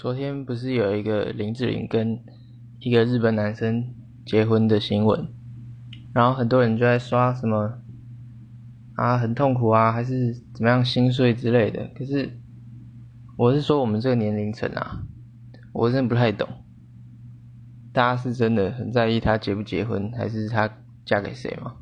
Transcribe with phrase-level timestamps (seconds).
[0.00, 2.18] 昨天不是有一个林志玲跟
[2.78, 5.28] 一个日本男生结婚的新闻
[6.14, 7.82] 然后很多人就在刷什么
[8.96, 11.86] 啊很痛苦啊还是怎么样心碎之类的。
[11.94, 12.30] 可是
[13.36, 15.02] 我是说我们这个年龄层啊
[15.74, 16.48] 我真的不太懂
[17.92, 21.76] 大家是真的很在意她结不结婚还是她嫁给谁吗？